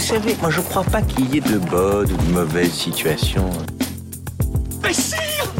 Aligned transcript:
savez, 0.00 0.36
moi 0.40 0.50
je 0.50 0.60
crois 0.60 0.84
pas 0.84 1.02
qu'il 1.02 1.32
y 1.32 1.38
ait 1.38 1.40
de 1.40 1.58
bonnes 1.58 2.10
ou 2.10 2.16
de 2.16 2.32
mauvaises 2.32 2.72
situations. 2.72 3.50
Mais 4.82 4.92
sire 4.92 5.52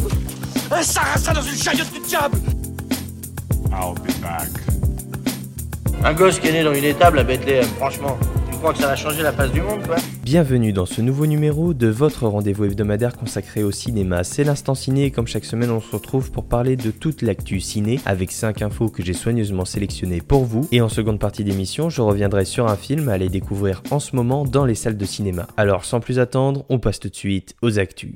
Un 0.70 0.82
sarrasin 0.82 1.32
dans 1.32 1.42
une 1.42 1.56
chariote 1.56 1.92
du 1.92 2.00
diable 2.00 2.38
I'll 3.70 3.94
be 3.94 4.12
back. 4.20 4.48
Un 6.04 6.14
gosse 6.14 6.38
qui 6.38 6.48
est 6.48 6.52
né 6.52 6.64
dans 6.64 6.74
une 6.74 6.84
étable 6.84 7.18
à 7.18 7.24
Bethléem, 7.24 7.66
franchement. 7.76 8.18
Tu 8.50 8.56
crois 8.56 8.72
que 8.72 8.78
ça 8.78 8.88
va 8.88 8.96
changer 8.96 9.22
la 9.22 9.32
face 9.32 9.52
du 9.52 9.60
monde, 9.60 9.86
quoi 9.86 9.96
Bienvenue 10.30 10.72
dans 10.72 10.86
ce 10.86 11.00
nouveau 11.00 11.26
numéro 11.26 11.74
de 11.74 11.88
votre 11.88 12.28
rendez-vous 12.28 12.66
hebdomadaire 12.66 13.16
consacré 13.16 13.64
au 13.64 13.72
cinéma. 13.72 14.22
C'est 14.22 14.44
l'instant 14.44 14.76
ciné 14.76 15.06
et 15.06 15.10
comme 15.10 15.26
chaque 15.26 15.44
semaine 15.44 15.72
on 15.72 15.80
se 15.80 15.90
retrouve 15.90 16.30
pour 16.30 16.44
parler 16.44 16.76
de 16.76 16.92
toute 16.92 17.22
l'actu 17.22 17.58
ciné 17.58 17.98
avec 18.06 18.30
5 18.30 18.62
infos 18.62 18.90
que 18.90 19.02
j'ai 19.02 19.12
soigneusement 19.12 19.64
sélectionnées 19.64 20.20
pour 20.20 20.44
vous. 20.44 20.68
Et 20.70 20.82
en 20.82 20.88
seconde 20.88 21.18
partie 21.18 21.42
d'émission, 21.42 21.90
je 21.90 22.00
reviendrai 22.00 22.44
sur 22.44 22.68
un 22.68 22.76
film 22.76 23.08
à 23.08 23.14
aller 23.14 23.28
découvrir 23.28 23.82
en 23.90 23.98
ce 23.98 24.14
moment 24.14 24.44
dans 24.44 24.64
les 24.64 24.76
salles 24.76 24.96
de 24.96 25.04
cinéma. 25.04 25.48
Alors 25.56 25.84
sans 25.84 25.98
plus 25.98 26.20
attendre, 26.20 26.64
on 26.68 26.78
passe 26.78 27.00
tout 27.00 27.08
de 27.08 27.16
suite 27.16 27.56
aux 27.60 27.80
actus. 27.80 28.12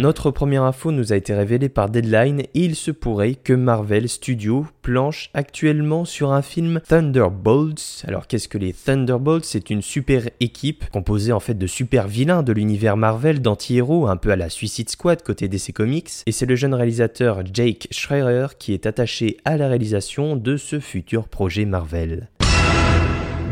Notre 0.00 0.30
première 0.30 0.62
info 0.62 0.92
nous 0.92 1.12
a 1.12 1.16
été 1.16 1.34
révélée 1.34 1.68
par 1.68 1.90
Deadline 1.90 2.40
et 2.40 2.48
il 2.54 2.74
se 2.74 2.90
pourrait 2.90 3.34
que 3.34 3.52
Marvel 3.52 4.08
Studios 4.08 4.64
planche 4.80 5.28
actuellement 5.34 6.06
sur 6.06 6.32
un 6.32 6.40
film 6.40 6.80
Thunderbolts. 6.88 8.04
Alors 8.08 8.26
qu'est-ce 8.26 8.48
que 8.48 8.56
les 8.56 8.72
Thunderbolts? 8.72 9.44
C'est 9.44 9.68
une 9.68 9.82
super 9.82 10.30
équipe 10.40 10.88
composée 10.88 11.32
en 11.32 11.40
fait 11.40 11.52
de 11.52 11.66
super 11.66 12.08
vilains 12.08 12.42
de 12.42 12.54
l'univers 12.54 12.96
Marvel, 12.96 13.42
d'anti-héros, 13.42 14.06
un 14.06 14.16
peu 14.16 14.30
à 14.30 14.36
la 14.36 14.48
Suicide 14.48 14.88
Squad 14.88 15.22
côté 15.22 15.48
DC 15.48 15.74
Comics. 15.74 16.10
Et 16.24 16.32
c'est 16.32 16.46
le 16.46 16.56
jeune 16.56 16.72
réalisateur 16.72 17.42
Jake 17.52 17.86
Schreier 17.90 18.46
qui 18.58 18.72
est 18.72 18.86
attaché 18.86 19.36
à 19.44 19.58
la 19.58 19.68
réalisation 19.68 20.34
de 20.34 20.56
ce 20.56 20.80
futur 20.80 21.28
projet 21.28 21.66
Marvel. 21.66 22.30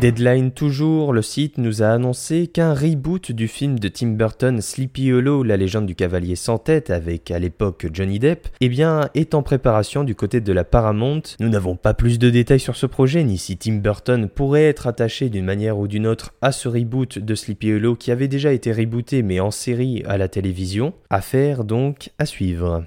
Deadline 0.00 0.52
toujours, 0.52 1.12
le 1.12 1.22
site 1.22 1.58
nous 1.58 1.82
a 1.82 1.88
annoncé 1.88 2.46
qu'un 2.46 2.72
reboot 2.72 3.32
du 3.32 3.48
film 3.48 3.80
de 3.80 3.88
Tim 3.88 4.10
Burton 4.10 4.60
Sleepy 4.60 5.10
Hollow, 5.10 5.42
la 5.42 5.56
légende 5.56 5.86
du 5.86 5.96
cavalier 5.96 6.36
sans 6.36 6.58
tête 6.58 6.90
avec 6.90 7.32
à 7.32 7.40
l'époque 7.40 7.88
Johnny 7.92 8.20
Depp, 8.20 8.46
eh 8.60 8.68
bien 8.68 9.08
est 9.14 9.34
en 9.34 9.42
préparation 9.42 10.04
du 10.04 10.14
côté 10.14 10.40
de 10.40 10.52
la 10.52 10.62
Paramount. 10.62 11.22
Nous 11.40 11.48
n'avons 11.48 11.74
pas 11.74 11.94
plus 11.94 12.20
de 12.20 12.30
détails 12.30 12.60
sur 12.60 12.76
ce 12.76 12.86
projet 12.86 13.24
ni 13.24 13.38
si 13.38 13.56
Tim 13.56 13.78
Burton 13.78 14.28
pourrait 14.28 14.66
être 14.66 14.86
attaché 14.86 15.30
d'une 15.30 15.44
manière 15.44 15.78
ou 15.78 15.88
d'une 15.88 16.06
autre 16.06 16.32
à 16.42 16.52
ce 16.52 16.68
reboot 16.68 17.18
de 17.18 17.34
Sleepy 17.34 17.72
Hollow 17.72 17.96
qui 17.96 18.12
avait 18.12 18.28
déjà 18.28 18.52
été 18.52 18.72
rebooté 18.72 19.24
mais 19.24 19.40
en 19.40 19.50
série 19.50 20.04
à 20.06 20.16
la 20.16 20.28
télévision. 20.28 20.92
Affaire 21.10 21.64
donc 21.64 22.10
à 22.20 22.24
suivre. 22.24 22.84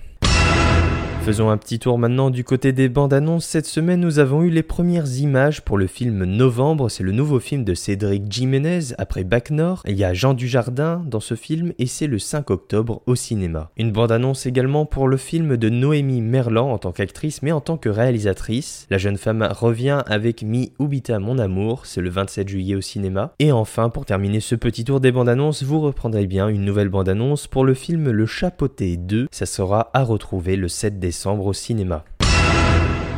Faisons 1.23 1.51
un 1.51 1.57
petit 1.57 1.77
tour 1.77 1.99
maintenant 1.99 2.31
du 2.31 2.43
côté 2.43 2.71
des 2.71 2.89
bandes 2.89 3.13
annonces. 3.13 3.45
Cette 3.45 3.67
semaine, 3.67 3.99
nous 3.99 4.17
avons 4.17 4.41
eu 4.41 4.49
les 4.49 4.63
premières 4.63 5.19
images 5.19 5.61
pour 5.61 5.77
le 5.77 5.85
film 5.85 6.25
Novembre. 6.25 6.89
C'est 6.89 7.03
le 7.03 7.11
nouveau 7.11 7.39
film 7.39 7.63
de 7.63 7.75
Cédric 7.75 8.23
Jiménez 8.27 8.95
après 8.97 9.23
Bac 9.23 9.51
Nord. 9.51 9.83
Il 9.85 9.95
y 9.95 10.03
a 10.03 10.15
Jean 10.15 10.33
Dujardin 10.33 11.03
dans 11.05 11.19
ce 11.19 11.35
film 11.35 11.73
et 11.77 11.85
c'est 11.85 12.07
le 12.07 12.17
5 12.17 12.49
octobre 12.49 13.03
au 13.05 13.13
cinéma. 13.13 13.69
Une 13.77 13.91
bande 13.91 14.11
annonce 14.11 14.47
également 14.47 14.87
pour 14.87 15.07
le 15.07 15.15
film 15.15 15.57
de 15.57 15.69
Noémie 15.69 16.21
Merlan 16.21 16.71
en 16.71 16.79
tant 16.79 16.91
qu'actrice 16.91 17.43
mais 17.43 17.51
en 17.51 17.61
tant 17.61 17.77
que 17.77 17.89
réalisatrice. 17.89 18.87
La 18.89 18.97
jeune 18.97 19.17
femme 19.17 19.47
revient 19.51 20.01
avec 20.07 20.41
Mi 20.41 20.73
Ubita 20.79 21.19
Mon 21.19 21.37
Amour. 21.37 21.85
C'est 21.85 22.01
le 22.01 22.09
27 22.09 22.49
juillet 22.49 22.75
au 22.75 22.81
cinéma. 22.81 23.35
Et 23.37 23.51
enfin, 23.51 23.89
pour 23.89 24.05
terminer 24.05 24.39
ce 24.39 24.55
petit 24.55 24.85
tour 24.85 24.99
des 24.99 25.11
bandes 25.11 25.29
annonces, 25.29 25.61
vous 25.61 25.81
reprendrez 25.81 26.25
bien 26.25 26.47
une 26.47 26.65
nouvelle 26.65 26.89
bande 26.89 27.09
annonce 27.09 27.45
pour 27.45 27.63
le 27.63 27.75
film 27.75 28.09
Le 28.09 28.25
Chapeauté 28.25 28.97
2. 28.97 29.27
Ça 29.29 29.45
sera 29.45 29.91
à 29.93 30.03
retrouver 30.03 30.55
le 30.55 30.67
7 30.67 30.97
décembre 30.97 31.10
décembre 31.11 31.45
au 31.45 31.53
cinéma. 31.53 32.05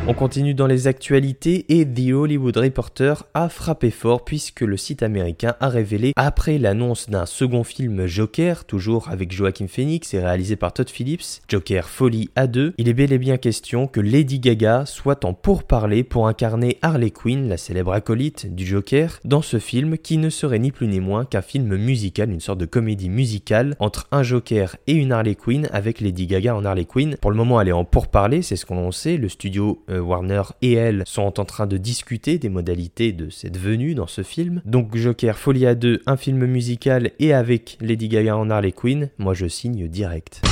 On 0.06 0.12
continue 0.12 0.52
dans 0.52 0.66
les 0.66 0.86
actualités 0.86 1.64
et 1.70 1.86
The 1.86 2.12
Hollywood 2.12 2.58
Reporter 2.58 3.24
a 3.32 3.48
frappé 3.48 3.90
fort 3.90 4.22
puisque 4.22 4.60
le 4.60 4.76
site 4.76 5.02
américain 5.02 5.54
a 5.60 5.70
révélé, 5.70 6.12
après 6.16 6.58
l'annonce 6.58 7.08
d'un 7.08 7.24
second 7.24 7.64
film 7.64 8.04
Joker, 8.04 8.66
toujours 8.66 9.08
avec 9.08 9.32
Joaquin 9.32 9.66
Phoenix 9.66 10.12
et 10.12 10.20
réalisé 10.20 10.56
par 10.56 10.74
Todd 10.74 10.90
Phillips, 10.90 11.40
Joker 11.48 11.88
Folie 11.88 12.28
A2, 12.36 12.72
il 12.76 12.90
est 12.90 12.92
bel 12.92 13.14
et 13.14 13.18
bien 13.18 13.38
question 13.38 13.86
que 13.86 14.00
Lady 14.00 14.40
Gaga 14.40 14.84
soit 14.84 15.24
en 15.24 15.32
pourparler 15.32 16.04
pour 16.04 16.28
incarner 16.28 16.76
Harley 16.82 17.10
Quinn, 17.10 17.48
la 17.48 17.56
célèbre 17.56 17.94
acolyte 17.94 18.54
du 18.54 18.66
Joker, 18.66 19.20
dans 19.24 19.40
ce 19.40 19.58
film 19.58 19.96
qui 19.96 20.18
ne 20.18 20.28
serait 20.28 20.58
ni 20.58 20.70
plus 20.70 20.86
ni 20.86 21.00
moins 21.00 21.24
qu'un 21.24 21.40
film 21.40 21.76
musical, 21.76 22.30
une 22.30 22.40
sorte 22.40 22.58
de 22.58 22.66
comédie 22.66 23.08
musicale 23.08 23.74
entre 23.78 24.06
un 24.12 24.22
Joker 24.22 24.76
et 24.86 24.92
une 24.92 25.12
Harley 25.12 25.34
Quinn 25.34 25.66
avec 25.72 26.02
Lady 26.02 26.26
Gaga 26.26 26.54
en 26.54 26.66
Harley 26.66 26.84
Quinn. 26.84 27.16
Pour 27.22 27.30
le 27.30 27.38
moment, 27.38 27.58
elle 27.58 27.68
est 27.68 27.72
en 27.72 27.86
pourparler, 27.86 28.42
c'est 28.42 28.56
ce 28.56 28.66
qu'on 28.66 28.92
sait, 28.92 29.16
le 29.16 29.30
studio 29.30 29.82
euh, 29.93 29.93
Warner 29.98 30.42
et 30.62 30.72
elle 30.72 31.02
sont 31.06 31.40
en 31.40 31.44
train 31.44 31.66
de 31.66 31.76
discuter 31.76 32.38
des 32.38 32.48
modalités 32.48 33.12
de 33.12 33.30
cette 33.30 33.56
venue 33.56 33.94
dans 33.94 34.06
ce 34.06 34.22
film. 34.22 34.62
Donc 34.64 34.96
Joker 34.96 35.38
Folie 35.38 35.66
à 35.66 35.74
2, 35.74 36.02
un 36.06 36.16
film 36.16 36.46
musical 36.46 37.10
et 37.18 37.32
avec 37.32 37.78
Lady 37.80 38.08
Gaga 38.08 38.36
en 38.36 38.50
Harley 38.50 38.72
Quinn, 38.72 39.10
moi 39.18 39.34
je 39.34 39.46
signe 39.46 39.88
direct. 39.88 40.42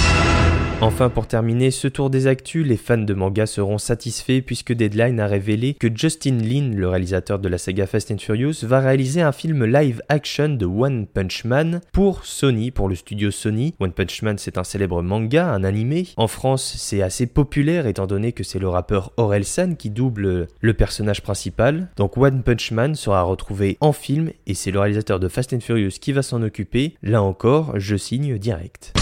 Enfin, 0.83 1.11
pour 1.11 1.29
terminer 1.29 1.71
ce 1.71 1.87
tour 1.87 2.11
des 2.11 2.27
actus, 2.27 2.67
les 2.67 2.77
fans 2.77 2.99
de 2.99 3.15
manga 3.15 3.47
seront 3.47 3.79
satisfaits 3.79 4.41
puisque 4.45 4.73
Deadline 4.73 5.21
a 5.21 5.29
révélé 5.29 5.75
que 5.75 5.87
Justin 5.95 6.39
Lin, 6.39 6.73
le 6.75 6.89
réalisateur 6.89 7.39
de 7.39 7.49
la 7.49 7.57
saga 7.57 7.87
Fast 7.87 8.11
and 8.11 8.19
Furious, 8.19 8.65
va 8.65 8.81
réaliser 8.81 9.23
un 9.23 9.31
film 9.31 9.65
live 9.65 10.03
action 10.09 10.49
de 10.49 10.67
One 10.67 11.07
Punch 11.07 11.45
Man 11.45 11.83
pour 11.93 12.27
Sony, 12.27 12.73
pour 12.73 12.89
le 12.89 12.97
studio 12.97 13.31
Sony. 13.31 13.75
One 13.79 13.93
Punch 13.93 14.23
Man, 14.23 14.39
c'est 14.39 14.59
un 14.59 14.65
célèbre 14.65 15.03
manga, 15.03 15.47
un 15.47 15.63
animé. 15.63 16.09
En 16.17 16.27
France, 16.27 16.75
c'est 16.77 17.01
assez 17.01 17.29
populaire 17.29 17.87
étant 17.87 18.09
donné 18.09 18.33
que 18.33 18.43
c'est 18.43 18.59
le 18.59 18.69
rappeur 18.69 19.13
Orelsan 19.19 19.77
qui 19.77 19.89
double 19.89 20.49
le 20.61 20.75
personnage 20.75 21.23
principal. 21.23 21.91
Donc 21.97 22.19
One 22.19 22.43
Punch 22.43 22.73
Man 22.73 22.97
sera 22.97 23.23
retrouvé 23.23 23.77
en 23.81 23.93
film 23.93 24.31
et 24.49 24.55
c'est 24.55 24.73
le 24.73 24.81
réalisateur 24.81 25.21
de 25.21 25.29
Fast 25.29 25.53
and 25.53 25.61
Furious 25.61 26.01
qui 26.01 26.11
va 26.11 26.23
s'en 26.23 26.43
occuper. 26.43 26.97
Là 27.05 27.23
encore, 27.23 27.79
je 27.79 27.95
signe 27.95 28.37
direct. 28.37 28.93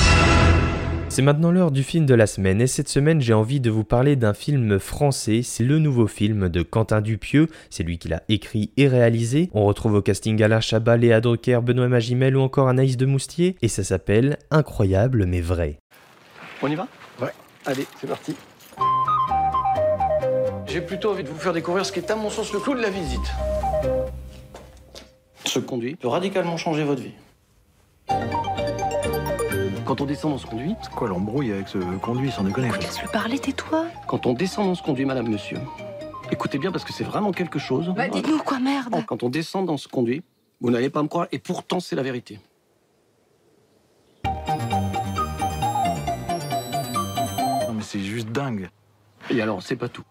C'est 1.11 1.23
maintenant 1.23 1.51
l'heure 1.51 1.73
du 1.73 1.83
film 1.83 2.07
de 2.07 2.15
la 2.15 2.29
semaine 2.29 2.61
et 2.61 2.69
cette 2.69 2.89
semaine 2.89 3.21
j'ai 3.21 3.35
envie 3.35 3.59
de 3.59 3.69
vous 3.69 3.83
parler 3.83 4.15
d'un 4.15 4.33
film 4.33 4.79
français, 4.79 5.43
c'est 5.43 5.65
le 5.65 5.81
nouveau 5.81 6.07
film 6.07 6.49
de 6.49 6.63
Quentin 6.63 7.01
Dupieux, 7.01 7.49
c'est 7.69 7.83
lui 7.83 7.99
qui 7.99 8.07
l'a 8.07 8.23
écrit 8.29 8.71
et 8.77 8.87
réalisé. 8.87 9.51
On 9.53 9.65
retrouve 9.65 9.95
au 9.95 10.03
casting 10.03 10.41
Alain 10.41 10.61
Chabat, 10.61 10.99
Léa 10.99 11.21
Drucker, 11.21 11.63
Benoît 11.65 11.89
Magimel 11.89 12.37
ou 12.37 12.41
encore 12.43 12.69
Anaïs 12.69 12.97
de 12.97 13.07
Moustier 13.07 13.57
et 13.61 13.67
ça 13.67 13.83
s'appelle 13.83 14.39
Incroyable 14.53 15.27
mais 15.27 15.41
vrai. 15.41 15.81
On 16.63 16.69
y 16.69 16.77
va? 16.77 16.87
Ouais. 17.21 17.33
Allez, 17.67 17.89
c'est 18.01 18.07
parti. 18.07 18.37
J'ai 20.69 20.81
plutôt 20.81 21.11
envie 21.11 21.25
de 21.25 21.29
vous 21.29 21.41
faire 21.41 21.53
découvrir 21.53 21.85
ce 21.85 21.91
qui 21.91 21.99
est 21.99 22.11
à 22.13 22.15
mon 22.15 22.31
sens 22.31 22.53
le 22.53 22.61
clou 22.61 22.75
de 22.75 22.83
la 22.83 22.91
visite. 22.91 23.35
Ce 25.45 25.59
conduit 25.59 25.97
peut 25.97 26.07
radicalement 26.07 26.57
changer 26.57 26.85
votre 26.85 27.03
vie. 27.03 27.15
Quand 29.91 30.01
on 30.03 30.07
descend 30.07 30.31
dans 30.31 30.39
ce 30.39 30.47
conduit, 30.47 30.77
C'est 30.83 30.93
quoi 30.93 31.09
l'embrouille 31.09 31.51
avec 31.51 31.67
ce 31.67 31.79
conduit, 31.99 32.31
sans 32.31 32.45
déconner. 32.45 32.71
Laisse-le 32.81 33.09
parler, 33.09 33.41
tais-toi. 33.41 33.87
quand 34.07 34.25
on 34.25 34.35
descend 34.35 34.69
dans 34.69 34.77
ce 34.77 34.85
conduit, 34.85 35.05
madame, 35.05 35.29
monsieur, 35.29 35.59
écoutez 36.31 36.59
bien 36.59 36.71
parce 36.71 36.85
que 36.85 36.93
c'est 36.93 37.03
vraiment 37.03 37.33
quelque 37.33 37.59
chose. 37.59 37.93
Bah, 37.97 38.09
dites-nous 38.09 38.39
quoi, 38.39 38.61
merde. 38.61 39.05
Quand 39.05 39.25
on 39.25 39.29
descend 39.29 39.67
dans 39.67 39.79
ce 39.79 39.89
conduit, 39.89 40.23
vous 40.61 40.71
n'allez 40.71 40.91
pas 40.91 41.03
me 41.03 41.09
croire, 41.09 41.27
et 41.33 41.41
pourtant 41.41 41.81
c'est 41.81 41.97
la 41.97 42.05
vérité. 42.05 42.39
Non 44.25 44.33
mais 47.75 47.83
c'est 47.83 47.99
juste 47.99 48.29
dingue. 48.29 48.71
Et 49.29 49.43
alors, 49.43 49.61
c'est 49.61 49.75
pas 49.75 49.89
tout. 49.89 50.05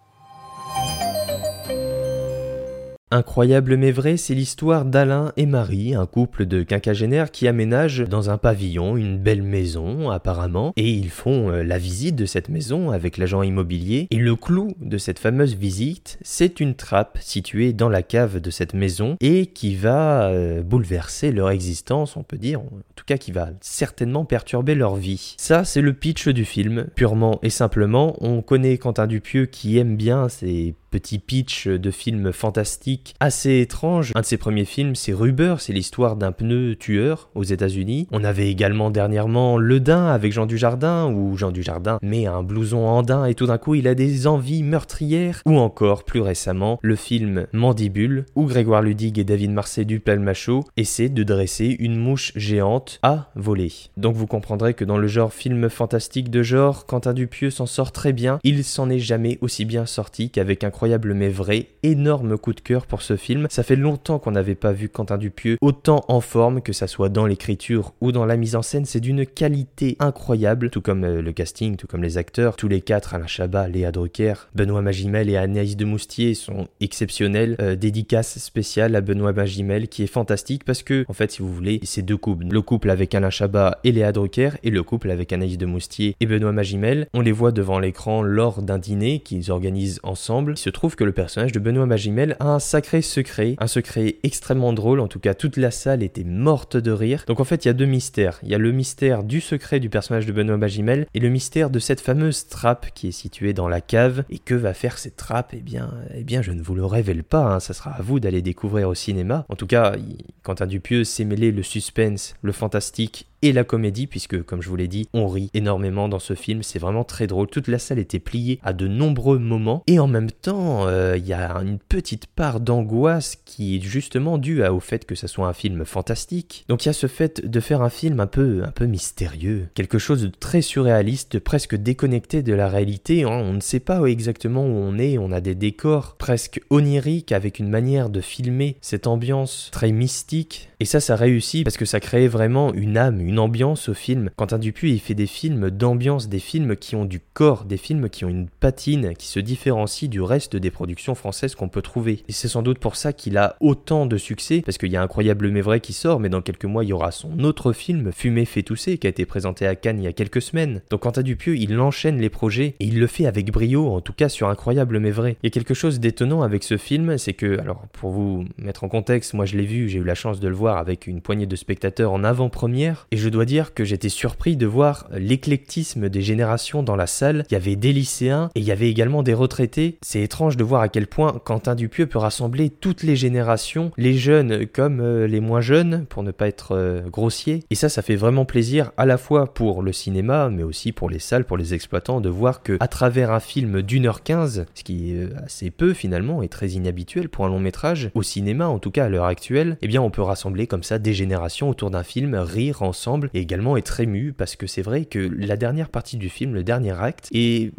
Incroyable 3.11 3.75
mais 3.75 3.91
vrai, 3.91 4.17
c'est 4.17 4.35
l'histoire 4.35 4.85
d'Alain 4.85 5.31
et 5.35 5.47
Marie, 5.47 5.95
un 5.95 6.05
couple 6.05 6.45
de 6.45 6.61
quinquagénaires 6.61 7.31
qui 7.31 7.47
aménagent 7.47 8.07
dans 8.07 8.29
un 8.29 8.37
pavillon 8.37 8.97
une 8.97 9.17
belle 9.17 9.41
maison 9.41 10.11
apparemment, 10.11 10.73
et 10.75 10.91
ils 10.91 11.09
font 11.09 11.49
euh, 11.49 11.63
la 11.63 11.79
visite 11.79 12.15
de 12.15 12.27
cette 12.27 12.49
maison 12.49 12.91
avec 12.91 13.17
l'agent 13.17 13.41
immobilier, 13.41 14.05
et 14.11 14.17
le 14.17 14.35
clou 14.35 14.75
de 14.79 14.99
cette 14.99 15.17
fameuse 15.17 15.55
visite, 15.55 16.19
c'est 16.21 16.59
une 16.59 16.75
trappe 16.75 17.17
située 17.19 17.73
dans 17.73 17.89
la 17.89 18.03
cave 18.03 18.39
de 18.39 18.51
cette 18.51 18.75
maison, 18.75 19.17
et 19.21 19.47
qui 19.47 19.73
va 19.73 20.27
euh, 20.27 20.61
bouleverser 20.61 21.31
leur 21.31 21.49
existence, 21.49 22.15
on 22.15 22.21
peut 22.21 22.37
dire, 22.37 22.59
en 22.59 22.69
tout 22.95 23.05
cas 23.07 23.17
qui 23.17 23.31
va 23.31 23.49
certainement 23.59 24.23
perturber 24.23 24.75
leur 24.75 24.97
vie. 24.97 25.33
Ça, 25.39 25.63
c'est 25.63 25.81
le 25.81 25.93
pitch 25.93 26.27
du 26.27 26.45
film, 26.45 26.85
purement 26.93 27.39
et 27.41 27.49
simplement, 27.49 28.17
on 28.21 28.43
connaît 28.43 28.77
Quentin 28.77 29.07
Dupieux 29.07 29.47
qui 29.47 29.79
aime 29.79 29.97
bien 29.97 30.29
ces 30.29 30.75
petit 30.89 31.19
pitch 31.19 31.67
de 31.67 31.91
film 31.91 32.31
fantastique 32.31 33.15
assez 33.19 33.59
étrange. 33.59 34.11
Un 34.15 34.21
de 34.21 34.25
ses 34.25 34.37
premiers 34.37 34.65
films, 34.65 34.95
c'est 34.95 35.13
Ruber, 35.13 35.55
c'est 35.59 35.73
l'histoire 35.73 36.15
d'un 36.15 36.31
pneu 36.31 36.75
tueur 36.75 37.29
aux 37.35 37.43
États-Unis. 37.43 38.07
On 38.11 38.23
avait 38.23 38.49
également 38.49 38.89
dernièrement 38.89 39.57
Le 39.57 39.79
Dain 39.79 40.07
avec 40.07 40.33
Jean 40.33 40.45
Dujardin, 40.45 41.11
où 41.11 41.37
Jean 41.37 41.51
Dujardin 41.51 41.99
met 42.01 42.25
un 42.25 42.43
blouson 42.43 42.85
andin 42.85 43.25
et 43.25 43.35
tout 43.35 43.45
d'un 43.45 43.57
coup 43.57 43.75
il 43.75 43.87
a 43.87 43.95
des 43.95 44.27
envies 44.27 44.63
meurtrières. 44.63 45.41
Ou 45.45 45.57
encore, 45.57 46.03
plus 46.03 46.21
récemment, 46.21 46.79
le 46.81 46.95
film 46.95 47.47
Mandibule, 47.53 48.25
où 48.35 48.45
Grégoire 48.45 48.81
Ludig 48.81 49.19
et 49.19 49.23
David 49.23 49.51
Marseille 49.51 49.85
du 49.85 49.99
Pelmacho 49.99 50.63
essaient 50.77 51.09
de 51.09 51.23
dresser 51.23 51.75
une 51.79 51.97
mouche 51.97 52.31
géante 52.35 52.99
à 53.03 53.29
voler. 53.35 53.71
Donc 53.97 54.15
vous 54.15 54.27
comprendrez 54.27 54.73
que 54.73 54.85
dans 54.85 54.97
le 54.97 55.07
genre 55.07 55.33
film 55.33 55.69
fantastique 55.69 56.29
de 56.29 56.43
genre, 56.43 56.85
Quentin 56.85 57.13
Dupieux 57.13 57.49
s'en 57.49 57.65
sort 57.65 57.91
très 57.91 58.13
bien. 58.13 58.39
Il 58.43 58.63
s'en 58.63 58.89
est 58.89 58.99
jamais 58.99 59.37
aussi 59.41 59.65
bien 59.65 59.85
sorti 59.85 60.29
qu'avec 60.29 60.63
un 60.63 60.71
incroyable 60.79 61.13
mais 61.13 61.27
vrai, 61.27 61.67
énorme 61.83 62.37
coup 62.37 62.53
de 62.53 62.61
cœur 62.61 62.85
pour 62.85 63.01
ce 63.01 63.17
film. 63.17 63.47
Ça 63.49 63.63
fait 63.63 63.75
longtemps 63.75 64.17
qu'on 64.17 64.31
n'avait 64.31 64.55
pas 64.55 64.71
vu 64.71 64.87
Quentin 64.87 65.17
Dupieux 65.17 65.57
autant 65.59 66.05
en 66.07 66.21
forme 66.21 66.61
que 66.61 66.71
ça 66.71 66.87
soit 66.87 67.09
dans 67.09 67.25
l'écriture 67.25 67.93
ou 67.99 68.13
dans 68.13 68.25
la 68.25 68.37
mise 68.37 68.55
en 68.55 68.61
scène, 68.61 68.85
c'est 68.85 69.01
d'une 69.01 69.25
qualité 69.25 69.97
incroyable, 69.99 70.69
tout 70.69 70.79
comme 70.79 71.03
euh, 71.03 71.21
le 71.21 71.33
casting, 71.33 71.75
tout 71.75 71.85
comme 71.85 72.01
les 72.01 72.17
acteurs. 72.17 72.55
Tous 72.55 72.69
les 72.69 72.79
quatre, 72.79 73.13
Alain 73.13 73.27
Chabat, 73.27 73.67
Léa 73.67 73.91
Drucker, 73.91 74.35
Benoît 74.55 74.81
Magimel 74.81 75.29
et 75.29 75.35
Anaïs 75.35 75.75
de 75.75 75.83
Moustier 75.83 76.33
sont 76.33 76.69
exceptionnels. 76.79 77.57
Euh, 77.59 77.75
dédicace 77.75 78.39
spéciale 78.39 78.95
à 78.95 79.01
Benoît 79.01 79.33
Magimel 79.33 79.89
qui 79.89 80.03
est 80.03 80.07
fantastique 80.07 80.63
parce 80.63 80.81
que, 80.81 81.03
en 81.09 81.13
fait, 81.13 81.29
si 81.29 81.41
vous 81.41 81.53
voulez, 81.53 81.81
c'est 81.83 82.03
deux 82.03 82.15
couples. 82.15 82.45
Le 82.49 82.61
couple 82.61 82.89
avec 82.89 83.13
Alain 83.13 83.31
Chabat 83.31 83.79
et 83.83 83.91
Léa 83.91 84.13
Drucker 84.13 84.51
et 84.63 84.69
le 84.69 84.81
couple 84.83 85.11
avec 85.11 85.33
Anaïs 85.33 85.57
de 85.57 85.65
Moustier 85.65 86.15
et 86.21 86.25
Benoît 86.25 86.53
Magimel. 86.53 87.07
On 87.13 87.19
les 87.19 87.33
voit 87.33 87.51
devant 87.51 87.79
l'écran 87.79 88.21
lors 88.21 88.61
d'un 88.61 88.77
dîner 88.77 89.19
qu'ils 89.19 89.51
organisent 89.51 89.99
ensemble. 90.03 90.55
Trouve 90.69 90.95
que 90.95 91.03
le 91.03 91.11
personnage 91.11 91.51
de 91.51 91.59
Benoît 91.59 91.85
Magimel 91.85 92.35
a 92.39 92.47
un 92.47 92.59
sacré 92.59 93.01
secret, 93.01 93.55
un 93.59 93.67
secret 93.67 94.17
extrêmement 94.23 94.73
drôle, 94.73 94.99
en 94.99 95.07
tout 95.07 95.19
cas 95.19 95.33
toute 95.33 95.57
la 95.57 95.71
salle 95.71 96.03
était 96.03 96.23
morte 96.23 96.77
de 96.77 96.91
rire. 96.91 97.23
Donc 97.27 97.39
en 97.39 97.43
fait, 97.43 97.65
il 97.65 97.67
y 97.67 97.71
a 97.71 97.73
deux 97.73 97.85
mystères. 97.85 98.39
Il 98.43 98.49
y 98.49 98.55
a 98.55 98.57
le 98.57 98.71
mystère 98.71 99.23
du 99.23 99.41
secret 99.41 99.79
du 99.79 99.89
personnage 99.89 100.25
de 100.25 100.31
Benoît 100.31 100.57
Magimel 100.57 101.07
et 101.13 101.19
le 101.19 101.29
mystère 101.29 101.69
de 101.69 101.79
cette 101.79 102.01
fameuse 102.01 102.47
trappe 102.47 102.87
qui 102.93 103.09
est 103.09 103.11
située 103.11 103.53
dans 103.53 103.67
la 103.67 103.81
cave. 103.81 104.23
Et 104.29 104.39
que 104.39 104.55
va 104.55 104.73
faire 104.73 104.97
cette 104.97 105.15
trappe? 105.15 105.53
Eh 105.53 105.61
bien, 105.61 105.93
eh 106.15 106.23
bien, 106.23 106.41
je 106.41 106.51
ne 106.51 106.61
vous 106.61 106.75
le 106.75 106.85
révèle 106.85 107.23
pas. 107.23 107.53
Hein. 107.53 107.59
Ça 107.59 107.73
sera 107.73 107.91
à 107.91 108.01
vous 108.01 108.19
d'aller 108.19 108.41
découvrir 108.41 108.89
au 108.89 108.95
cinéma. 108.95 109.45
En 109.49 109.55
tout 109.55 109.67
cas, 109.67 109.95
Quentin 110.43 110.67
Dupieux 110.67 111.03
sait 111.03 111.25
mêler 111.25 111.51
le 111.51 111.63
suspense, 111.63 112.35
le 112.41 112.51
fantastique 112.51 113.28
et 113.41 113.51
la 113.53 113.63
comédie, 113.63 114.07
puisque 114.07 114.43
comme 114.43 114.61
je 114.61 114.69
vous 114.69 114.75
l'ai 114.75 114.87
dit, 114.87 115.07
on 115.13 115.27
rit 115.27 115.49
énormément 115.53 116.09
dans 116.09 116.19
ce 116.19 116.33
film, 116.33 116.63
c'est 116.63 116.79
vraiment 116.79 117.03
très 117.03 117.27
drôle. 117.27 117.47
Toute 117.47 117.67
la 117.67 117.79
salle 117.79 117.99
était 117.99 118.19
pliée 118.19 118.59
à 118.63 118.73
de 118.73 118.87
nombreux 118.87 119.39
moments, 119.39 119.83
et 119.87 119.99
en 119.99 120.07
même 120.07 120.31
temps, 120.31 120.87
euh, 120.87 121.17
il 121.17 121.25
y 121.25 121.33
a 121.33 121.51
une 121.57 121.79
petite 121.79 122.27
part 122.27 122.59
d'angoisse 122.59 123.37
qui 123.45 123.75
est 123.75 123.81
justement 123.81 124.37
due 124.37 124.63
au 124.63 124.79
fait 124.79 125.05
que 125.05 125.15
ça 125.15 125.27
soit 125.27 125.47
un 125.47 125.53
film 125.53 125.85
fantastique. 125.85 126.65
Donc 126.67 126.85
il 126.85 126.87
y 126.87 126.89
a 126.89 126.93
ce 126.93 127.07
fait 127.07 127.45
de 127.45 127.59
faire 127.59 127.81
un 127.81 127.89
film 127.89 128.19
un 128.19 128.27
peu, 128.27 128.63
un 128.63 128.71
peu 128.71 128.85
mystérieux, 128.85 129.67
quelque 129.73 129.99
chose 129.99 130.23
de 130.23 130.27
très 130.27 130.61
surréaliste, 130.61 131.39
presque 131.39 131.75
déconnecté 131.75 132.43
de 132.43 132.53
la 132.53 132.67
réalité. 132.67 133.23
Hein. 133.23 133.29
On 133.29 133.53
ne 133.53 133.61
sait 133.61 133.79
pas 133.79 134.03
exactement 134.05 134.63
où 134.63 134.73
on 134.73 134.97
est, 134.97 135.17
on 135.17 135.31
a 135.31 135.41
des 135.41 135.55
décors 135.55 136.15
presque 136.15 136.61
oniriques 136.69 137.31
avec 137.31 137.59
une 137.59 137.69
manière 137.69 138.09
de 138.09 138.21
filmer 138.21 138.77
cette 138.81 139.07
ambiance 139.07 139.69
très 139.71 139.91
mystique. 139.91 140.69
Et 140.79 140.85
ça, 140.85 140.99
ça 140.99 141.15
réussit 141.15 141.63
parce 141.63 141.77
que 141.77 141.85
ça 141.85 141.99
crée 141.99 142.27
vraiment 142.27 142.73
une 142.73 142.97
âme, 142.97 143.19
une 143.29 143.37
ambiance 143.37 143.89
au 143.89 143.93
film. 143.93 144.31
Quentin 144.35 144.57
Dupuis, 144.57 144.93
il 144.93 144.99
fait 144.99 145.13
des 145.13 145.27
films 145.27 145.69
d'ambiance, 145.69 146.29
des 146.29 146.39
films 146.39 146.75
qui 146.75 146.95
ont 146.95 147.05
du 147.05 147.19
corps, 147.19 147.63
des 147.63 147.77
films 147.77 148.09
qui 148.09 148.25
ont 148.25 148.29
une 148.29 148.47
patine, 148.49 149.13
qui 149.15 149.27
se 149.27 149.39
différencient 149.39 150.09
du 150.09 150.19
reste 150.19 150.55
des 150.55 150.71
productions 150.71 151.13
françaises 151.13 151.53
qu'on 151.53 151.69
peut 151.69 151.83
trouver. 151.83 152.23
Et 152.27 152.31
c'est 152.31 152.47
sans 152.47 152.63
doute 152.63 152.79
pour 152.79 152.95
ça 152.95 153.13
qu'il 153.13 153.37
a 153.37 153.55
autant 153.59 154.07
de 154.07 154.17
succès, 154.17 154.63
parce 154.65 154.79
qu'il 154.79 154.91
y 154.91 154.97
a 154.97 155.03
Incroyable 155.03 155.49
mais 155.49 155.61
vrai 155.61 155.79
qui 155.79 155.93
sort, 155.93 156.19
mais 156.19 156.29
dans 156.29 156.41
quelques 156.41 156.65
mois, 156.65 156.83
il 156.83 156.87
y 156.87 156.93
aura 156.93 157.11
son 157.11 157.43
autre 157.43 157.71
film, 157.71 158.11
Fumé 158.11 158.45
fait 158.45 158.63
tousser, 158.63 158.97
qui 158.97 159.05
a 159.05 159.11
été 159.11 159.25
présenté 159.25 159.67
à 159.67 159.75
Cannes 159.75 159.99
il 159.99 160.05
y 160.05 160.07
a 160.07 160.13
quelques 160.13 160.41
semaines. 160.41 160.81
Donc 160.89 161.01
Quentin 161.01 161.21
Dupieux, 161.21 161.55
il 161.55 161.79
enchaîne 161.79 162.19
les 162.19 162.29
projets, 162.29 162.73
et 162.79 162.85
il 162.85 162.99
le 162.99 163.05
fait 163.05 163.27
avec 163.27 163.51
brio, 163.51 163.89
en 163.89 164.01
tout 164.01 164.13
cas 164.13 164.27
sur 164.27 164.49
Incroyable 164.49 164.97
mais 164.97 165.11
vrai. 165.11 165.37
Il 165.43 165.45
y 165.45 165.49
a 165.49 165.51
quelque 165.51 165.75
chose 165.75 165.99
d'étonnant 165.99 166.41
avec 166.41 166.63
ce 166.63 166.77
film, 166.77 167.19
c'est 167.19 167.33
que, 167.33 167.59
alors 167.59 167.83
pour 167.93 168.09
vous 168.09 168.45
mettre 168.57 168.83
en 168.83 168.89
contexte, 168.89 169.35
moi 169.35 169.45
je 169.45 169.55
l'ai 169.55 169.65
vu, 169.65 169.87
j'ai 169.87 169.99
eu 169.99 170.03
la 170.03 170.15
chance 170.15 170.39
de 170.39 170.47
le 170.47 170.55
voir 170.55 170.77
avec 170.77 171.05
une 171.05 171.21
poignée 171.21 171.45
de 171.45 171.55
spectateurs 171.55 172.11
en 172.11 172.23
avant-première, 172.23 173.07
et 173.11 173.17
je 173.19 173.29
dois 173.29 173.45
dire 173.45 173.73
que 173.73 173.83
j'étais 173.83 174.09
surpris 174.09 174.57
de 174.57 174.65
voir 174.65 175.07
l'éclectisme 175.11 176.09
des 176.09 176.21
générations 176.21 176.81
dans 176.81 176.95
la 176.95 177.07
salle. 177.07 177.45
Il 177.49 177.53
y 177.53 177.57
avait 177.57 177.75
des 177.75 177.93
lycéens 177.93 178.49
et 178.55 178.59
il 178.59 178.65
y 178.65 178.71
avait 178.71 178.89
également 178.89 179.23
des 179.23 179.33
retraités. 179.33 179.97
C'est 180.01 180.21
étrange 180.21 180.57
de 180.57 180.63
voir 180.63 180.81
à 180.81 180.89
quel 180.89 181.07
point 181.07 181.39
Quentin 181.43 181.75
Dupieux 181.75 182.07
peut 182.07 182.17
rassembler 182.17 182.69
toutes 182.69 183.03
les 183.03 183.15
générations, 183.15 183.91
les 183.97 184.17
jeunes 184.17 184.65
comme 184.65 185.01
euh, 185.01 185.27
les 185.27 185.39
moins 185.39 185.61
jeunes, 185.61 186.05
pour 186.09 186.23
ne 186.23 186.31
pas 186.31 186.47
être 186.47 186.71
euh, 186.71 187.01
grossier. 187.09 187.63
Et 187.69 187.75
ça, 187.75 187.89
ça 187.89 188.01
fait 188.01 188.15
vraiment 188.15 188.45
plaisir 188.45 188.91
à 188.97 189.05
la 189.05 189.17
fois 189.17 189.53
pour 189.53 189.83
le 189.83 189.93
cinéma, 189.93 190.49
mais 190.49 190.63
aussi 190.63 190.91
pour 190.91 191.09
les 191.09 191.19
salles, 191.19 191.45
pour 191.45 191.57
les 191.57 191.73
exploitants, 191.73 192.21
de 192.21 192.29
voir 192.29 192.63
que 192.63 192.77
à 192.79 192.87
travers 192.87 193.31
un 193.31 193.39
film 193.39 193.81
d'une 193.81 194.07
heure 194.07 194.23
quinze, 194.23 194.65
ce 194.73 194.83
qui 194.83 195.11
est 195.11 195.25
euh, 195.25 195.45
assez 195.45 195.71
peu 195.71 195.93
finalement 195.93 196.41
et 196.41 196.47
très 196.47 196.69
inhabituel 196.69 197.29
pour 197.29 197.45
un 197.45 197.49
long 197.49 197.59
métrage, 197.59 198.11
au 198.15 198.23
cinéma 198.23 198.67
en 198.67 198.79
tout 198.79 198.91
cas 198.91 199.05
à 199.05 199.09
l'heure 199.09 199.25
actuelle, 199.25 199.77
eh 199.81 199.87
bien 199.87 200.01
on 200.01 200.09
peut 200.09 200.21
rassembler 200.21 200.67
comme 200.67 200.83
ça 200.83 200.99
des 200.99 201.13
générations 201.13 201.69
autour 201.69 201.91
d'un 201.91 202.03
film, 202.03 202.35
rire 202.35 202.81
ensemble 202.81 203.08
et 203.33 203.39
également 203.39 203.77
être 203.77 203.99
ému 203.99 204.33
parce 204.33 204.55
que 204.55 204.67
c'est 204.67 204.81
vrai 204.81 205.05
que 205.05 205.19
la 205.19 205.57
dernière 205.57 205.89
partie 205.89 206.17
du 206.17 206.29
film, 206.29 206.53
le 206.53 206.63
dernier 206.63 206.91
acte, 206.99 207.29
est 207.33 207.71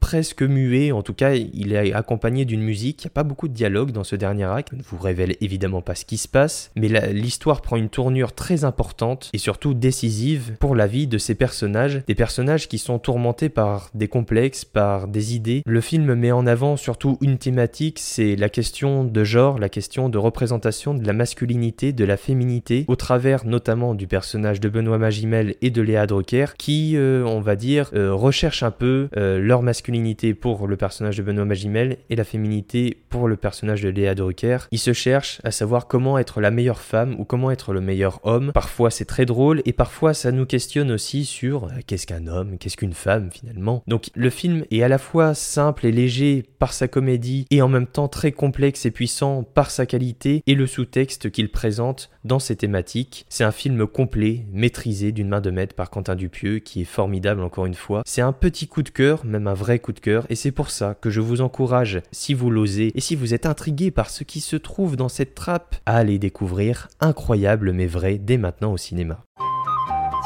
presque 0.00 0.42
muet, 0.42 0.92
en 0.92 1.02
tout 1.02 1.14
cas 1.14 1.34
il 1.34 1.72
est 1.72 1.92
accompagné 1.92 2.44
d'une 2.44 2.62
musique, 2.62 3.04
il 3.04 3.06
n'y 3.06 3.10
a 3.10 3.14
pas 3.14 3.24
beaucoup 3.24 3.48
de 3.48 3.54
dialogue 3.54 3.90
dans 3.90 4.04
ce 4.04 4.16
dernier 4.16 4.44
acte, 4.44 4.70
je 4.72 4.76
ne 4.76 4.82
vous 4.82 4.98
révèle 4.98 5.36
évidemment 5.40 5.82
pas 5.82 5.94
ce 5.94 6.04
qui 6.04 6.16
se 6.16 6.28
passe, 6.28 6.70
mais 6.76 6.88
l'histoire 7.12 7.62
prend 7.62 7.76
une 7.76 7.88
tournure 7.88 8.32
très 8.32 8.64
importante 8.64 9.30
et 9.32 9.38
surtout 9.38 9.74
décisive 9.74 10.56
pour 10.60 10.74
la 10.74 10.86
vie 10.86 11.06
de 11.06 11.18
ces 11.18 11.34
personnages, 11.34 12.02
des 12.06 12.14
personnages 12.14 12.68
qui 12.68 12.78
sont 12.78 12.98
tourmentés 12.98 13.48
par 13.48 13.90
des 13.94 14.08
complexes, 14.08 14.64
par 14.64 15.08
des 15.08 15.34
idées. 15.34 15.62
Le 15.66 15.80
film 15.80 16.14
met 16.14 16.32
en 16.32 16.46
avant 16.46 16.76
surtout 16.76 17.18
une 17.20 17.38
thématique, 17.38 17.98
c'est 17.98 18.36
la 18.36 18.48
question 18.48 19.04
de 19.04 19.24
genre, 19.24 19.58
la 19.58 19.68
question 19.68 20.08
de 20.08 20.18
représentation 20.18 20.94
de 20.94 21.06
la 21.06 21.12
masculinité, 21.12 21.92
de 21.92 22.04
la 22.04 22.16
féminité, 22.16 22.84
au 22.88 22.96
travers 22.96 23.46
notamment 23.46 23.94
du 23.94 24.06
personnage 24.06 24.60
de 24.60 24.68
Benoît 24.76 24.98
Magimel 24.98 25.54
et 25.62 25.70
de 25.70 25.80
Léa 25.80 26.06
Drucker, 26.06 26.48
qui, 26.58 26.98
euh, 26.98 27.24
on 27.24 27.40
va 27.40 27.56
dire, 27.56 27.90
euh, 27.94 28.12
recherchent 28.12 28.62
un 28.62 28.70
peu 28.70 29.08
euh, 29.16 29.38
leur 29.38 29.62
masculinité 29.62 30.34
pour 30.34 30.66
le 30.66 30.76
personnage 30.76 31.16
de 31.16 31.22
Benoît 31.22 31.46
Magimel 31.46 31.96
et 32.10 32.14
la 32.14 32.24
féminité 32.24 32.98
pour 33.08 33.26
le 33.26 33.36
personnage 33.36 33.80
de 33.80 33.88
Léa 33.88 34.14
Drucker. 34.14 34.58
Ils 34.72 34.78
se 34.78 34.92
cherchent 34.92 35.40
à 35.44 35.50
savoir 35.50 35.86
comment 35.86 36.18
être 36.18 36.42
la 36.42 36.50
meilleure 36.50 36.82
femme 36.82 37.16
ou 37.18 37.24
comment 37.24 37.50
être 37.50 37.72
le 37.72 37.80
meilleur 37.80 38.20
homme. 38.24 38.52
Parfois 38.52 38.90
c'est 38.90 39.06
très 39.06 39.24
drôle 39.24 39.62
et 39.64 39.72
parfois 39.72 40.12
ça 40.12 40.30
nous 40.30 40.44
questionne 40.44 40.90
aussi 40.90 41.24
sur 41.24 41.68
qu'est-ce 41.86 42.06
qu'un 42.06 42.26
homme, 42.26 42.58
qu'est-ce 42.58 42.76
qu'une 42.76 42.92
femme 42.92 43.30
finalement. 43.32 43.82
Donc 43.86 44.10
le 44.14 44.28
film 44.28 44.66
est 44.70 44.82
à 44.82 44.88
la 44.88 44.98
fois 44.98 45.32
simple 45.32 45.86
et 45.86 45.92
léger 45.92 46.44
par 46.58 46.74
sa 46.74 46.86
comédie 46.86 47.46
et 47.50 47.62
en 47.62 47.68
même 47.68 47.86
temps 47.86 48.08
très 48.08 48.32
complexe 48.32 48.84
et 48.84 48.90
puissant 48.90 49.42
par 49.42 49.70
sa 49.70 49.86
qualité 49.86 50.42
et 50.46 50.54
le 50.54 50.66
sous-texte 50.66 51.30
qu'il 51.30 51.50
présente 51.50 52.10
dans 52.26 52.38
ses 52.38 52.56
thématiques. 52.56 53.24
C'est 53.30 53.44
un 53.44 53.52
film 53.52 53.86
complet, 53.86 54.44
maîtrisé 54.66 55.12
d'une 55.12 55.28
main 55.28 55.40
de 55.40 55.52
maître 55.52 55.76
par 55.76 55.90
Quentin 55.90 56.16
Dupieux, 56.16 56.58
qui 56.58 56.80
est 56.80 56.84
formidable 56.84 57.40
encore 57.44 57.66
une 57.66 57.74
fois. 57.76 58.02
C'est 58.04 58.20
un 58.20 58.32
petit 58.32 58.66
coup 58.66 58.82
de 58.82 58.88
cœur, 58.88 59.24
même 59.24 59.46
un 59.46 59.54
vrai 59.54 59.78
coup 59.78 59.92
de 59.92 60.00
cœur, 60.00 60.26
et 60.28 60.34
c'est 60.34 60.50
pour 60.50 60.70
ça 60.70 60.96
que 61.00 61.08
je 61.08 61.20
vous 61.20 61.40
encourage, 61.40 62.02
si 62.10 62.34
vous 62.34 62.50
l'osez, 62.50 62.90
et 62.96 63.00
si 63.00 63.14
vous 63.14 63.32
êtes 63.32 63.46
intrigué 63.46 63.92
par 63.92 64.10
ce 64.10 64.24
qui 64.24 64.40
se 64.40 64.56
trouve 64.56 64.96
dans 64.96 65.08
cette 65.08 65.36
trappe, 65.36 65.76
à 65.86 65.98
aller 65.98 66.18
découvrir 66.18 66.88
Incroyable 66.98 67.70
mais 67.70 67.86
vrai 67.86 68.18
dès 68.18 68.38
maintenant 68.38 68.72
au 68.72 68.76
cinéma. 68.76 69.20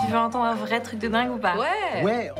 Tu 0.03 0.11
veux 0.11 0.17
entendre 0.17 0.47
un 0.47 0.55
vrai 0.55 0.81
truc 0.81 1.01
de 1.01 1.09
dingue 1.09 1.33
ou 1.33 1.39
pas? 1.39 1.57
Ouais 1.59 2.03
Ouais 2.03 2.31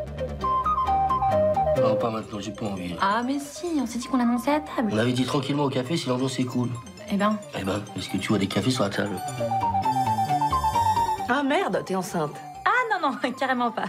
Non, 1.83 1.97
pas 1.97 2.11
maintenant, 2.11 2.41
j'ai 2.41 2.53
pas 2.53 2.65
envie. 2.65 2.95
Ah, 3.03 3.23
mais 3.27 3.39
si, 3.39 3.67
on 3.79 3.85
s'est 3.85 3.99
dit 3.99 4.07
qu'on 4.07 4.17
l'annonçait 4.17 4.55
à 4.55 4.61
table. 4.61 4.89
On 4.91 4.97
avait 4.97 5.13
dit 5.13 5.25
tranquillement 5.25 5.65
au 5.65 5.69
café 5.69 5.99
si 5.99 6.09
l'ambiance 6.09 6.41
est 6.41 6.45
cool. 6.45 6.71
Eh 7.13 7.17
ben. 7.19 7.39
Eh 7.61 7.63
ben, 7.63 7.83
est-ce 7.99 8.09
que 8.09 8.17
tu 8.17 8.29
vois 8.29 8.39
des 8.39 8.47
cafés 8.47 8.71
sur 8.71 8.85
la 8.85 8.91
table? 8.91 9.21
Ah 11.33 11.43
merde, 11.45 11.83
t'es 11.87 11.95
enceinte. 11.95 12.35
Ah 12.65 12.99
non, 13.01 13.11
non, 13.11 13.31
carrément 13.39 13.71
pas. 13.71 13.85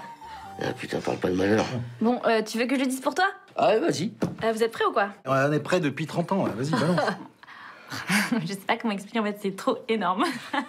Ah 0.61 0.73
putain, 0.77 0.99
parle 0.99 1.17
pas 1.17 1.29
de 1.29 1.35
malheur. 1.35 1.65
Bon, 1.99 2.21
euh, 2.25 2.41
tu 2.43 2.59
veux 2.59 2.65
que 2.65 2.75
je 2.75 2.81
le 2.81 2.85
dise 2.87 3.01
pour 3.01 3.15
toi? 3.15 3.25
Ah 3.55 3.69
ouais, 3.69 3.79
vas-y. 3.79 4.13
Euh, 4.43 4.51
Vous 4.51 4.61
êtes 4.63 4.71
prêts 4.71 4.85
ou 4.85 4.91
quoi? 4.91 5.09
On 5.25 5.51
est 5.51 5.59
prêt 5.59 5.79
depuis 5.79 6.05
30 6.05 6.31
ans, 6.33 6.43
vas-y, 6.55 6.69
balance. 6.71 6.99
Je 8.41 8.47
sais 8.47 8.55
pas 8.55 8.77
comment 8.77 8.93
expliquer, 8.93 9.19
en 9.19 9.23
fait, 9.23 9.39
c'est 9.41 9.55
trop 9.55 9.79
énorme. 9.89 10.23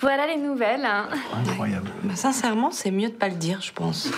voilà 0.00 0.26
les 0.26 0.36
nouvelles. 0.36 0.84
hein. 0.84 1.08
Incroyable. 1.46 1.90
Bah, 2.02 2.16
sincèrement, 2.16 2.70
c'est 2.70 2.90
mieux 2.90 3.08
de 3.08 3.14
pas 3.14 3.28
le 3.28 3.36
dire, 3.36 3.60
je 3.60 3.72
pense. 3.72 4.08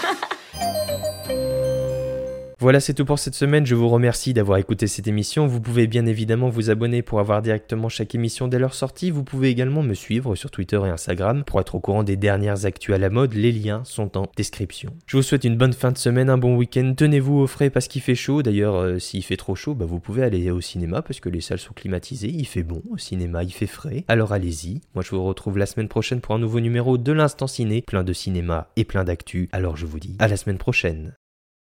Voilà, 2.65 2.81
c'est 2.81 2.95
tout 2.95 3.05
pour 3.05 3.19
cette 3.19 3.35
semaine. 3.35 3.67
Je 3.67 3.75
vous 3.75 3.91
remercie 3.91 4.33
d'avoir 4.33 4.57
écouté 4.57 4.87
cette 4.87 5.07
émission. 5.07 5.47
Vous 5.47 5.61
pouvez 5.61 5.87
bien 5.87 6.07
évidemment 6.07 6.49
vous 6.49 6.71
abonner 6.71 7.03
pour 7.03 7.21
avoir 7.21 7.43
directement 7.43 7.91
chaque 7.91 8.15
émission 8.15 8.49
dès 8.49 8.59
leur 8.59 8.73
sortie. 8.73 9.11
Vous 9.11 9.23
pouvez 9.23 9.51
également 9.51 9.83
me 9.83 9.93
suivre 9.93 10.35
sur 10.35 10.51
Twitter 10.51 10.81
et 10.87 10.89
Instagram 10.89 11.45
pour 11.45 11.61
être 11.61 11.75
au 11.75 11.81
courant 11.81 12.05
des 12.05 12.17
dernières 12.17 12.65
actus 12.65 12.95
à 12.95 12.99
la 12.99 13.11
mode. 13.11 13.35
Les 13.35 13.53
liens 13.53 13.83
sont 13.85 14.17
en 14.17 14.31
description. 14.35 14.95
Je 15.05 15.19
vous 15.19 15.23
souhaite 15.23 15.45
une 15.45 15.59
bonne 15.59 15.75
fin 15.75 15.93
de 15.93 15.99
semaine, 15.99 16.31
un 16.31 16.39
bon 16.39 16.57
week-end. 16.57 16.95
Tenez-vous 16.97 17.35
au 17.35 17.47
frais 17.47 17.69
parce 17.69 17.87
qu'il 17.87 18.01
fait 18.01 18.15
chaud. 18.15 18.43
D'ailleurs, 18.43 18.77
euh, 18.77 18.99
s'il 18.99 19.23
fait 19.23 19.37
trop 19.37 19.55
chaud, 19.55 19.75
bah, 19.75 19.85
vous 19.85 20.01
pouvez 20.01 20.23
aller 20.23 20.51
au 20.51 20.63
cinéma 20.63 21.03
parce 21.03 21.21
que 21.21 21.29
les 21.29 21.43
salles 21.43 21.59
sont 21.59 21.75
climatisées. 21.75 22.31
Il 22.31 22.47
fait 22.47 22.63
bon 22.63 22.81
au 22.89 22.97
cinéma, 22.97 23.45
il 23.45 23.53
fait 23.53 23.67
frais. 23.67 24.07
Alors 24.09 24.33
allez-y. 24.33 24.81
Moi, 24.95 25.05
je 25.05 25.11
vous 25.11 25.23
retrouve 25.23 25.59
la 25.59 25.67
semaine 25.67 25.89
prochaine 25.89 26.23
pour 26.23 26.35
un 26.35 26.39
nouveau 26.39 26.61
numéro 26.61 26.97
de 26.97 27.13
l'Instant 27.13 27.47
Ciné, 27.47 27.83
plein 27.83 28.05
de 28.05 28.15
cinéma 28.15 28.69
et 28.77 28.85
plein 28.85 29.05
d'actu. 29.05 29.51
Alors 29.53 29.77
je 29.77 29.85
vous 29.85 30.01
dis 30.01 30.17
à 30.19 30.29
la 30.29 30.39
semaine 30.39 30.57
prochaine. 30.57 31.13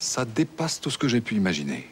Ça 0.02 0.26
dépasse 0.26 0.82
tout 0.82 0.90
ce 0.90 0.98
que 0.98 1.08
j'ai 1.08 1.22
pu 1.22 1.36
imaginer. 1.36 1.88